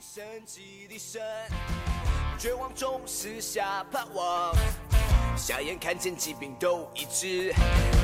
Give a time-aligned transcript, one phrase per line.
[0.00, 1.20] 神迹的神，
[2.38, 4.54] 绝望中撕下盼望，
[5.36, 7.52] 瞎眼看见疾病都医治，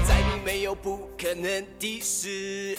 [0.07, 2.77] 在你没有不可能的事。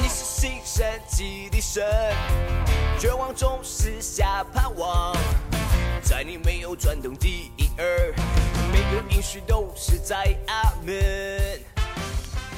[0.00, 1.82] 你是新神迹的神，
[2.98, 5.16] 绝望中撕下盼望，
[6.02, 8.14] 在你没有转动的一二，
[8.70, 11.71] 每个音讯都是在阿门。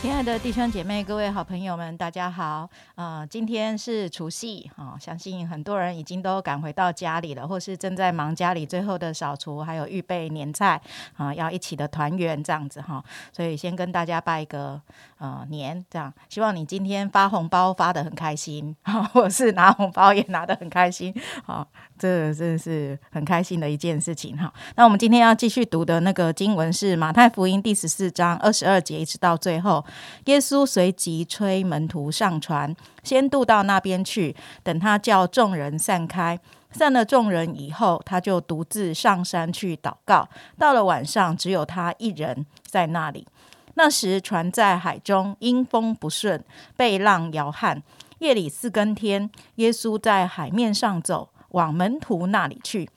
[0.05, 2.69] 亲爱的弟兄姐妹、各位好朋友们，大家好！
[2.95, 10.79] 呃，今天是除夕啊，相信很多人已经都赶回到家里了，或是正在忙家里最后的扫除，还有预备年菜
[11.17, 13.03] 啊，要一起的团圆这样子哈。
[13.33, 14.79] 所以先跟大家拜个
[15.17, 18.77] 呃年，这样希望你今天发红包发的很开心，
[19.15, 21.15] 或是拿红包也拿的很开心，
[21.47, 21.67] 好，
[21.99, 24.53] 这真的是很开心的一件事情哈。
[24.77, 29.83] 那我们今天要继续读的那个经文是马太福音第十四章二十二节一直到最后。
[30.25, 34.35] 耶稣随即催门徒上船，先渡到那边去。
[34.63, 36.39] 等他叫众人散开，
[36.71, 40.29] 散了众人以后，他就独自上山去祷告。
[40.59, 43.27] 到了晚上，只有他一人在那里。
[43.75, 46.45] 那时船在海中，因风不顺，
[46.77, 47.83] 被浪摇撼。
[48.21, 52.89] 夜里四更天，耶稣在海面上走，往门徒那里去。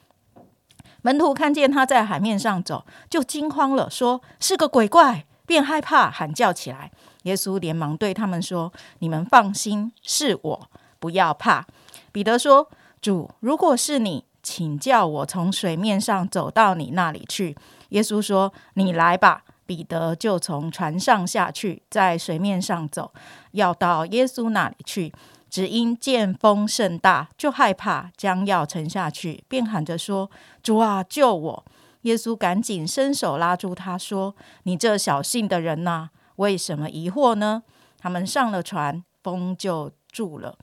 [1.02, 5.26] 门徒看见他在海面上走，就惊慌了，说是个鬼怪。
[5.48, 6.92] 便害怕，喊叫起来。
[7.23, 11.66] 耶稣连忙对他们说：“你们放心，是我，不要怕。”
[12.14, 12.70] 彼得说
[13.02, 17.56] ：“主，如果是你，请叫我从水面上走到你那里去。”
[17.89, 23.11] 耶稣说：“你来吧。”彼得就从船上下去，在水面上走，
[23.52, 25.11] 要到耶稣那里去。
[25.50, 30.30] 只因见风甚大，就害怕，将要沉下去，便喊着说
[30.64, 31.66] ：“主啊，救我！”
[32.02, 37.64] 耶稣赶紧伸手拉住他，说：“你这小信的人呐，为什么疑惑呢？”
[38.00, 40.58] 他们上了船，风就住了。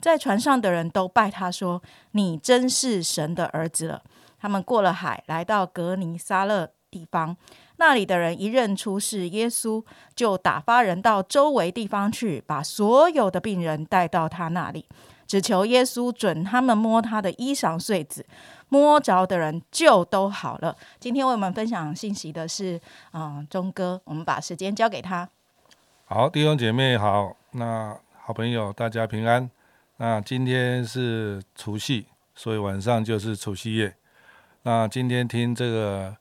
[0.00, 1.82] 在船上的人都拜他说
[2.12, 4.02] ：“你真是神的儿子了。”
[4.40, 7.36] 他们过了海，来到格尼撒勒地方，
[7.76, 9.84] 那里的人一认出是耶稣，
[10.16, 14.86] 就打发人到周围地方去，把所有的病人带到他那里，
[15.30, 18.26] 只求耶稣准他们摸他的衣裳穗子。
[18.68, 20.76] 摸着的人就都好了。
[20.98, 22.80] 今天为我们分享信息的是，
[23.12, 25.28] 啊，钟哥，我们把时间交给他。
[26.06, 29.48] 好，弟兄姐妹好，那好朋友大家平安。
[29.98, 33.94] 那今天是除夕，所以晚上就是除夕夜。
[34.64, 36.16] 那今天听这个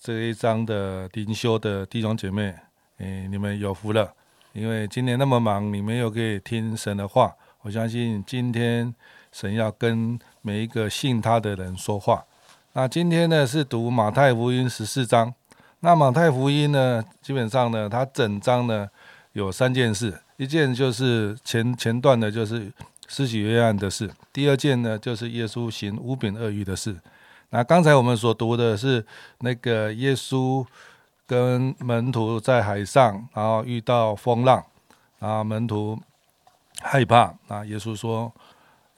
[0.00, 2.54] 这一章的灵修的弟兄姐妹，
[2.98, 4.14] 诶，你们有福了，
[4.52, 7.34] 因为今年那么忙，你们又可以听神的话。
[7.66, 8.94] 我相信今天
[9.32, 10.16] 神要跟。
[10.40, 12.24] 每一个信他的人说话。
[12.74, 15.34] 那今天呢是读马太福音十四章。
[15.80, 18.88] 那马太福音呢，基本上呢，它整章呢
[19.32, 20.16] 有三件事。
[20.36, 22.72] 一件就是前前段的，就是
[23.08, 26.96] 施洗约翰的事；第二件呢，就是耶稣行五饼二鱼的事。
[27.50, 29.04] 那刚才我们所读的是
[29.40, 30.64] 那个耶稣
[31.26, 34.64] 跟门徒在海上，然后遇到风浪，
[35.18, 35.98] 然后门徒
[36.86, 38.32] 害怕，那耶稣说。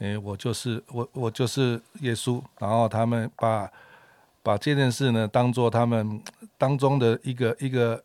[0.01, 2.41] 诶，我就是我，我就是耶稣。
[2.61, 3.69] 然后他们把
[4.45, 6.23] 把这件事呢，当做他们
[6.57, 8.01] 当中的一个一个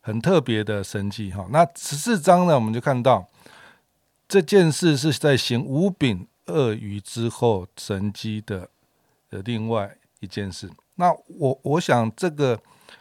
[0.00, 1.46] 很特别的神迹哈。
[1.50, 3.28] 那十四章呢，我们就看到
[4.26, 8.70] 这件事是在行五饼鳄鱼之后神迹的
[9.28, 10.70] 的另外一件事。
[10.94, 12.58] 那我我想，这个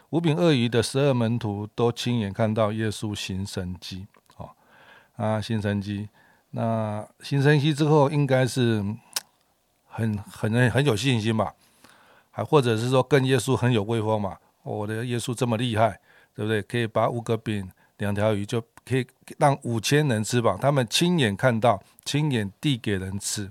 [0.10, 4.06] 五饼鳄鱼的十二门徒都亲眼看到耶稣行神迹，
[5.18, 6.10] 啊，行神迹。
[6.52, 8.84] 那新生息之后，应该是
[9.88, 11.54] 很很很有信心吧？
[12.32, 14.38] 还或者是说跟耶稣很有威风嘛？
[14.64, 16.00] 我的耶稣这么厉害，
[16.34, 16.62] 对不对？
[16.62, 19.06] 可以把五个饼、两条鱼就可以
[19.38, 23.50] 让五千人吃饱，他们亲眼看到，亲眼递给人吃。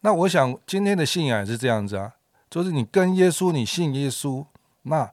[0.00, 2.14] 那我想今天的信仰也是这样子啊，
[2.50, 4.44] 就是你跟耶稣，你信耶稣，
[4.82, 5.10] 那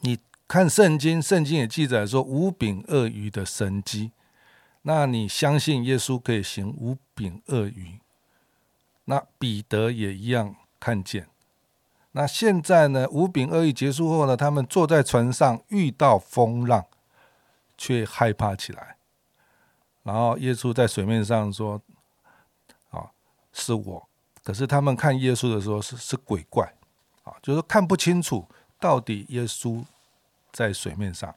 [0.00, 0.18] 你
[0.50, 4.10] 看圣经，圣经也记载说五饼鳄鱼的神迹。
[4.82, 8.00] 那你相信耶稣可以行五饼鳄鱼？
[9.04, 11.28] 那彼得也一样看见。
[12.10, 13.06] 那现在呢？
[13.10, 14.36] 五饼鳄鱼结束后呢？
[14.36, 16.84] 他们坐在船上遇到风浪，
[17.78, 18.96] 却害怕起来。
[20.02, 21.80] 然后耶稣在水面上说
[22.90, 23.12] ：“啊，
[23.52, 24.08] 是我。”
[24.42, 26.74] 可是他们看耶稣的时候是是鬼怪
[27.22, 28.48] 啊，就是看不清楚
[28.80, 29.84] 到底耶稣
[30.52, 31.34] 在水面上。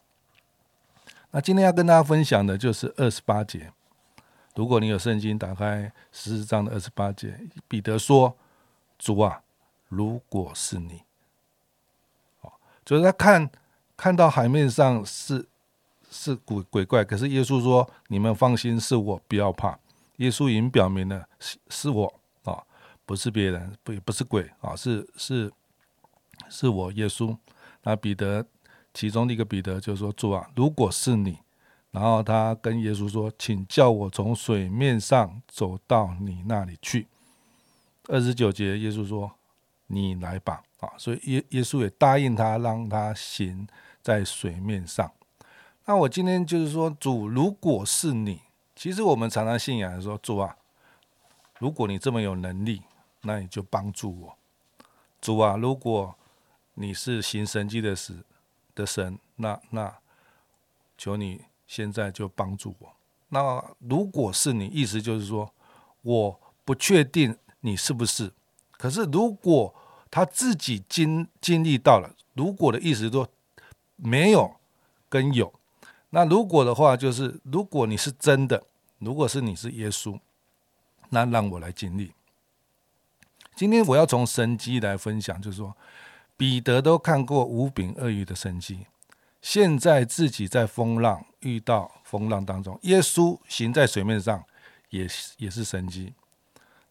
[1.32, 3.72] 那今天要跟大家分享的就是二十八节。
[4.56, 8.38] 如果你有圣经，打开十四章的二十八节，彼得说
[9.00, 9.42] ：“主啊，
[9.88, 11.02] 如果是你，
[12.42, 12.54] 哦，
[12.86, 13.50] 就是他看
[13.98, 15.48] 看到海面上是
[16.12, 19.80] 是鬼鬼怪，可是耶稣说：你们放心，是我，不要怕，
[20.18, 22.14] 耶稣已经表明了是是我
[22.44, 22.64] 啊，
[23.08, 25.52] 不是别人，不不是鬼啊，是是
[26.48, 27.36] 是我耶稣。
[27.82, 28.46] 那彼得
[28.94, 31.40] 其中的一个彼得就说：“主啊，如果是你。”
[31.92, 37.08] 然后他跟耶稣说：“请叫我从水面上走到你那里去。”
[38.10, 39.32] 二十九节，耶稣说
[39.88, 43.66] ：“你来吧。”啊，所以耶耶稣也答应他，让他行
[44.02, 45.10] 在水面上。
[45.86, 48.42] 那我今天就是说，主，如果是你，
[48.76, 50.58] 其实我们常常信仰说，主啊，
[51.58, 52.82] 如果你这么有能力，
[53.22, 54.38] 那你就帮助我。
[55.22, 56.14] 主啊，如果
[56.74, 58.22] 你是行神迹的神
[58.76, 59.98] 的神，那那
[60.98, 61.46] 求你。
[61.66, 62.94] 现在就帮助我。
[63.30, 65.52] 那如果是你，意思就是说，
[66.04, 68.32] 我不确定你是不是。
[68.74, 69.74] 可是如果
[70.12, 73.28] 他自己经经历到了，如果的意思说
[73.96, 74.58] 没有
[75.10, 75.52] 跟有，
[76.12, 78.64] 那如果的话就是，如果你是真的，
[79.00, 80.20] 如果是你是耶稣，
[81.10, 82.12] 那让我来经历。
[83.56, 85.76] 今天我要从神机来分享，就是说，
[86.36, 88.88] 彼得都看过五饼鳄鱼的神迹。
[89.42, 94.44] 现在自己在风浪遇到风浪当中，耶稣行在水面上，
[94.90, 95.08] 也
[95.38, 96.14] 也是神迹。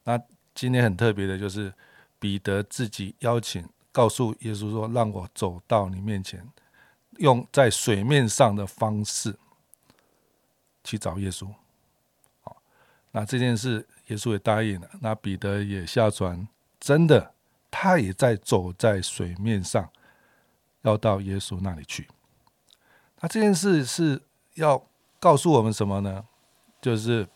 [0.05, 0.21] 那
[0.55, 1.73] 今天很特别的就是
[2.19, 6.47] 彼得自己邀请，告诉耶稣说：“让我走到你面前，
[7.19, 9.35] 用在水面上的方式
[10.85, 11.49] 去找耶稣。”，
[13.13, 14.91] 那这件事耶稣也答应了。
[15.01, 16.47] 那彼得也下船，
[16.79, 17.33] 真的，
[17.73, 19.91] 他也在走在水面上，
[20.83, 22.07] 要到耶稣那里去。
[23.21, 24.23] 那这件事是
[24.55, 24.87] 要
[25.19, 26.25] 告诉我们什么呢？
[26.81, 27.27] 就是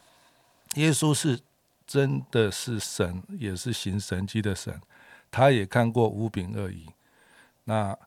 [0.74, 1.40] 耶稣是
[1.86, 4.80] 真的是神，也是行神迹的神。
[5.30, 6.86] 他也看过五饼二鱼。
[7.64, 7.98] 那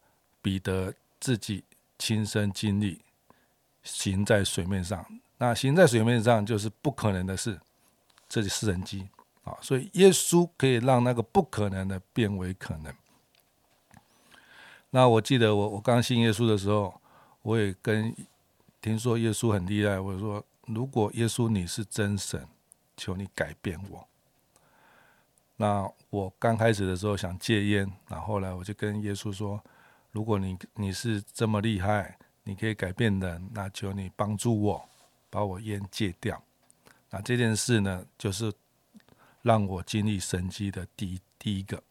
[0.41, 1.63] 彼得自己
[1.97, 3.01] 亲身经历
[3.83, 5.05] 行在水面上，
[5.37, 7.59] 那行在水面上就是不可能的事，
[8.27, 9.09] 这里是神迹
[9.61, 12.93] 所以耶稣可以让那个不可能的变为可能。
[14.89, 16.99] 那我记得我我刚信耶稣的时候。
[17.41, 18.13] 我也跟
[18.81, 22.45] 听说耶稣很厉害，我说如果耶稣你是真神，
[22.97, 24.05] 求你改变我。
[25.55, 29.63] 那我刚开始的时候想戒烟，那后来我就跟耶稣说，
[30.11, 34.89] 如果你你是这么厉害，你可以改变人，那求你帮助我
[35.29, 36.43] 把我烟戒掉。
[37.09, 38.51] 那这件事呢，就是
[39.41, 41.83] 让我经历神迹的第一第一个。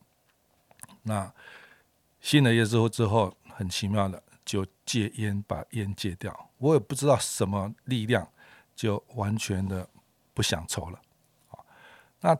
[1.03, 1.33] 那
[2.21, 4.23] 信了耶稣之后，很奇妙的。
[4.45, 6.49] 就戒烟，把烟戒掉。
[6.57, 8.27] 我也不知道什么力量，
[8.75, 9.87] 就完全的
[10.33, 10.99] 不想抽了。
[12.23, 12.35] 那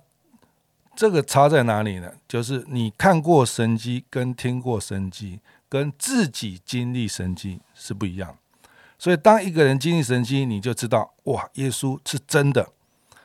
[0.97, 2.11] 这个差在哪里呢？
[2.27, 8.39] 就是你看过神迹，跟听过神迹，跟自己经历神迹是不一样。
[8.99, 12.73] 所以，当一个人经历神迹，你就知道，哇，耶稣是真的。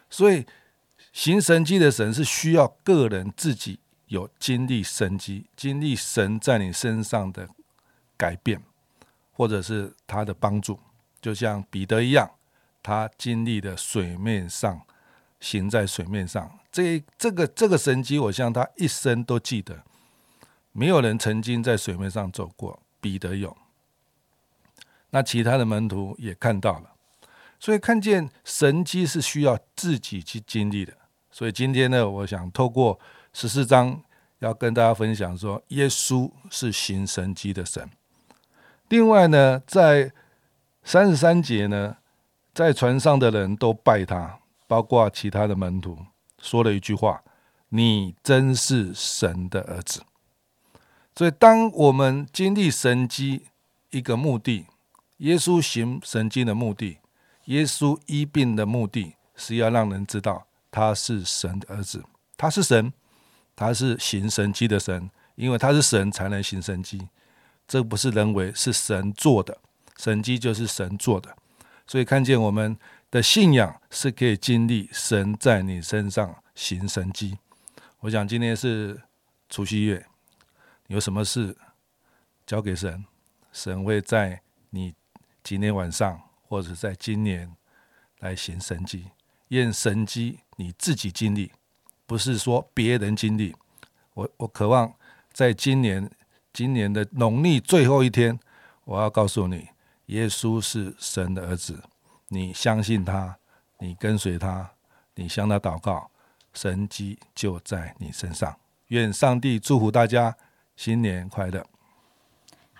[0.10, 0.46] 所以，
[1.14, 7.48] 行神迹的神是需要个人自己有经历神迹，经历神在你身上的
[8.18, 8.62] 改变。
[9.36, 10.80] 或者是他的帮助，
[11.20, 12.30] 就像彼得一样，
[12.84, 14.80] 他经历的水面上
[15.40, 19.84] 行在水面上，这这个这个神迹，我向他一生都记得。
[20.72, 23.58] 没有人曾经在水面上走过，彼得有。
[25.10, 26.92] 那其他的门徒也看到了，
[27.60, 30.94] 所以看见神迹是需要自己去经历的。
[31.34, 33.00] 所以今天呢，我想透过
[33.34, 34.00] 十四章
[34.38, 37.90] 要跟大家分享说，耶稣是行神迹的神。
[38.90, 40.12] 另外呢，在
[40.84, 41.98] 三十三节呢，
[42.54, 44.38] 在船上的人都拜他，
[44.68, 45.98] 包括其他的门徒，
[46.40, 47.24] 说了一句话
[47.70, 50.04] ：“你真是神的儿子。”
[51.18, 53.48] 所以，当我们经历神迹
[53.90, 54.68] 一个目的，
[55.18, 57.00] 耶稣行神迹的目的，
[57.46, 62.04] 耶稣医病的目的，是要让人知道他是神的儿子，
[62.36, 62.92] 他是神，
[63.56, 67.08] 他是行神迹的神，因为他是神，才能行神迹。
[67.68, 69.60] 这不是人为，是神做的
[69.98, 71.38] 神迹，就是神做的。
[71.86, 72.76] 所以看见我们
[73.12, 77.38] 的信仰是可以经历神在你身上行神迹。
[78.00, 79.00] 我想今天是
[79.50, 80.08] 除夕夜，
[80.88, 81.56] 有什么事
[82.48, 83.06] 交给神，
[83.52, 84.96] 神会在你
[85.44, 87.56] 今天晚上或者在今年
[88.18, 89.12] 来行神迹，
[89.54, 91.52] 验神迹你自己经历，
[92.06, 93.56] 不是说别人经历。
[94.14, 94.94] 我我渴望
[95.32, 96.10] 在今年。
[96.56, 98.40] 今年的农历最后一天，
[98.84, 99.70] 我要告诉你，
[100.06, 101.84] 耶稣是神的儿子。
[102.28, 103.40] 你相信他，
[103.80, 104.70] 你跟随他，
[105.16, 106.12] 你向他祷告，
[106.54, 108.56] 神迹就在你身上。
[108.90, 110.38] 愿上帝祝福大家，
[110.76, 111.66] 新年快乐。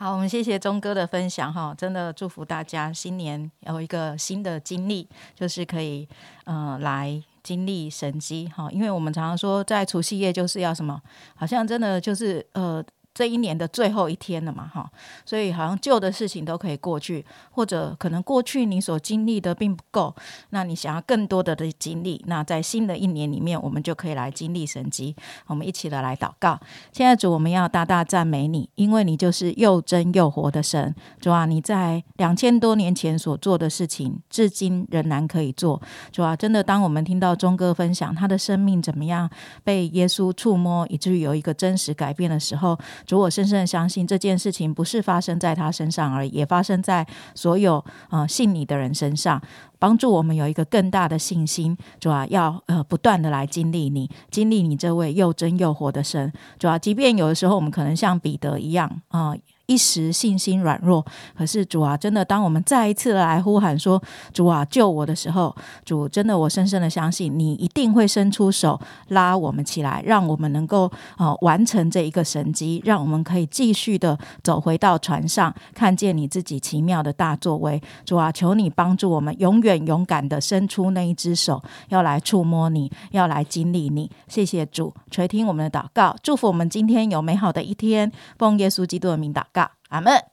[0.04, 6.06] 好，我们谢谢钟哥的分享哈，真的祝福大家新年有一个新的经历，就是可以
[6.44, 11.02] 呃来经历神机哈，因为我们常常说在除夕夜就是要什么，
[11.36, 12.84] 好像真的就是呃。
[13.14, 14.90] 这一年的最后一天了嘛，哈，
[15.24, 20.16] 所以好像旧的事情都可以过去，或者可能过去你所经历的并不够，
[20.50, 25.16] 那你想要更多的的经历，那在新的一年里面，我们就可以来经历神迹。
[25.46, 26.60] 我们一起的来祷告。
[26.92, 30.96] 现在主，我们要大大赞美你，因为你就是又真又活的神。
[31.22, 35.80] 主啊，你在两千多年前所做的事情，至今仍然可以做。
[36.12, 39.30] 主啊，真的，当我们听到钟哥分享他的生命怎么样
[39.64, 42.76] 被耶稣触摸，以至于有一个真实改变的时候。
[43.06, 47.06] 主，我深深的相信这件事情不是发生在他身上而已，也发生在
[47.36, 49.42] 所有呃信你的人身上，
[49.80, 51.78] 帮助我们有一个更大的信心。
[52.00, 56.32] 主啊，要呃不断的来经历你，经历你这位又真又活的神。
[56.58, 59.36] 主啊，即便有的时候我们可能像彼得一样啊。
[59.66, 61.06] 一时信心软弱，
[61.38, 64.02] 可是主啊，真的，当我们再一次来呼喊说
[64.34, 65.56] “主啊，救我”的时候，
[65.86, 68.78] 主真的，我深深的相信你一定会伸出手
[69.08, 77.82] 拉我们起来，让我们能够呃完成这一个神迹，让我们可以继续的走回到船上，看见你自己奇妙的大作为。
[78.04, 84.12] 主啊，求你帮助我们，永远勇敢的伸出那一只手，要来触摸你，要来经历你。
[84.28, 88.12] 谢谢主垂听我们的祷告，祝福我们今天有美好的一天。
[88.38, 89.42] 奉耶稣基督的名祷。
[89.90, 90.33] 阿门。